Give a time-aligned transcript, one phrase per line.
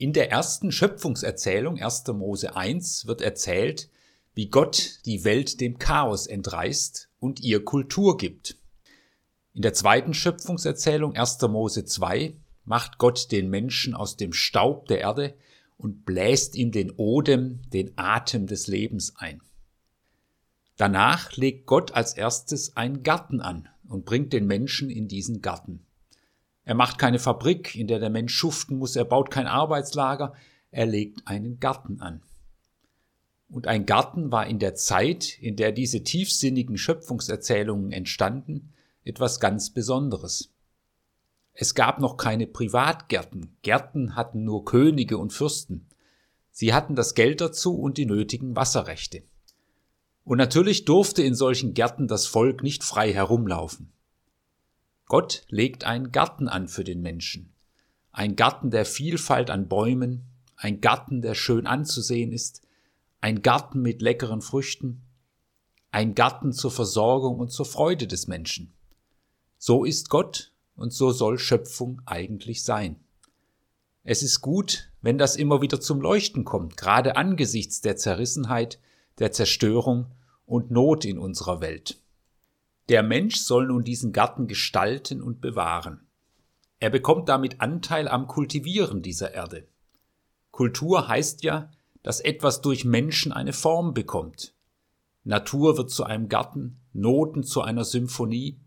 [0.00, 2.06] In der ersten Schöpfungserzählung 1.
[2.14, 3.90] Mose 1 wird erzählt,
[4.32, 8.56] wie Gott die Welt dem Chaos entreißt und ihr Kultur gibt.
[9.52, 11.42] In der zweiten Schöpfungserzählung 1.
[11.42, 12.34] Mose 2
[12.64, 15.34] macht Gott den Menschen aus dem Staub der Erde
[15.76, 19.42] und bläst ihm den Odem, den Atem des Lebens ein.
[20.78, 25.84] Danach legt Gott als erstes einen Garten an und bringt den Menschen in diesen Garten.
[26.70, 30.34] Er macht keine Fabrik, in der der Mensch schuften muss, er baut kein Arbeitslager,
[30.70, 32.22] er legt einen Garten an.
[33.48, 39.70] Und ein Garten war in der Zeit, in der diese tiefsinnigen Schöpfungserzählungen entstanden, etwas ganz
[39.70, 40.54] Besonderes.
[41.54, 45.88] Es gab noch keine Privatgärten, Gärten hatten nur Könige und Fürsten.
[46.52, 49.24] Sie hatten das Geld dazu und die nötigen Wasserrechte.
[50.22, 53.92] Und natürlich durfte in solchen Gärten das Volk nicht frei herumlaufen.
[55.10, 57.52] Gott legt einen Garten an für den Menschen.
[58.12, 60.22] Ein Garten der Vielfalt an Bäumen,
[60.54, 62.62] ein Garten, der schön anzusehen ist,
[63.20, 65.02] ein Garten mit leckeren Früchten,
[65.90, 68.72] ein Garten zur Versorgung und zur Freude des Menschen.
[69.58, 72.94] So ist Gott und so soll Schöpfung eigentlich sein.
[74.04, 78.78] Es ist gut, wenn das immer wieder zum Leuchten kommt, gerade angesichts der Zerrissenheit,
[79.18, 80.06] der Zerstörung
[80.46, 82.00] und Not in unserer Welt.
[82.90, 86.08] Der Mensch soll nun diesen Garten gestalten und bewahren.
[86.80, 89.68] Er bekommt damit Anteil am Kultivieren dieser Erde.
[90.50, 91.70] Kultur heißt ja,
[92.02, 94.54] dass etwas durch Menschen eine Form bekommt.
[95.22, 98.58] Natur wird zu einem Garten, Noten zu einer Symphonie,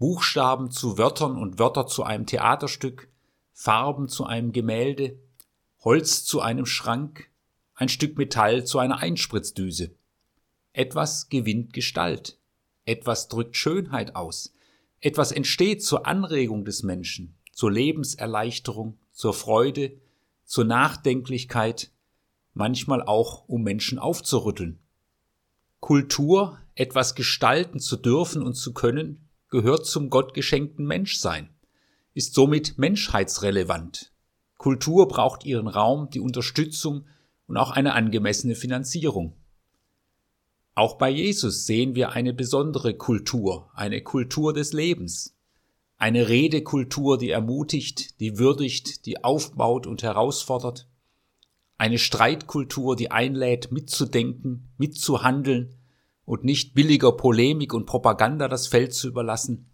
[0.00, 3.08] Buchstaben zu Wörtern und Wörter zu einem Theaterstück,
[3.52, 5.16] Farben zu einem Gemälde,
[5.84, 7.30] Holz zu einem Schrank,
[7.76, 9.94] ein Stück Metall zu einer Einspritzdüse.
[10.72, 12.39] Etwas gewinnt Gestalt.
[12.90, 14.52] Etwas drückt Schönheit aus.
[14.98, 19.92] Etwas entsteht zur Anregung des Menschen, zur Lebenserleichterung, zur Freude,
[20.44, 21.92] zur Nachdenklichkeit,
[22.52, 24.80] manchmal auch um Menschen aufzurütteln.
[25.78, 31.48] Kultur, etwas gestalten zu dürfen und zu können, gehört zum gottgeschenkten Menschsein,
[32.12, 34.12] ist somit menschheitsrelevant.
[34.58, 37.06] Kultur braucht ihren Raum, die Unterstützung
[37.46, 39.36] und auch eine angemessene Finanzierung.
[40.74, 45.36] Auch bei Jesus sehen wir eine besondere Kultur, eine Kultur des Lebens,
[45.96, 50.88] eine Redekultur, die ermutigt, die würdigt, die aufbaut und herausfordert,
[51.76, 55.74] eine Streitkultur, die einlädt, mitzudenken, mitzuhandeln
[56.24, 59.70] und nicht billiger Polemik und Propaganda das Feld zu überlassen,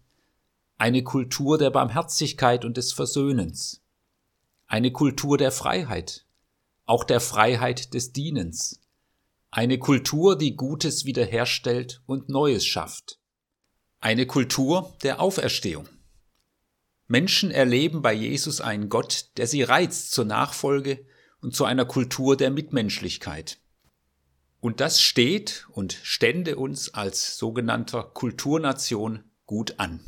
[0.77, 3.83] eine Kultur der Barmherzigkeit und des Versöhnens,
[4.67, 6.25] eine Kultur der Freiheit,
[6.85, 8.81] auch der Freiheit des Dienens,
[9.57, 13.17] eine Kultur, die Gutes wiederherstellt und Neues schafft.
[13.99, 15.89] Eine Kultur der Auferstehung.
[17.07, 21.07] Menschen erleben bei Jesus einen Gott, der sie reizt zur Nachfolge
[21.41, 23.57] und zu einer Kultur der Mitmenschlichkeit.
[24.59, 30.01] Und das steht und stände uns als sogenannter Kulturnation gut an.